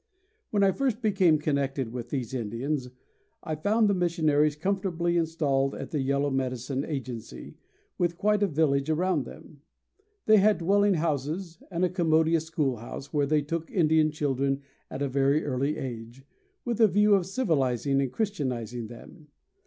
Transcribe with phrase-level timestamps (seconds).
[0.49, 2.89] When I first became connected with these Indians
[3.43, 7.53] I found the missionaries comfortably installed at the Yellow Medicine agency,
[7.99, 9.61] with quite a village around them.
[10.25, 15.07] They had dwelling houses, and a commodious schoolhouse, where they took Indian children at a
[15.07, 16.23] very early age,
[16.65, 19.27] with a view of civilizing and Christianizing them.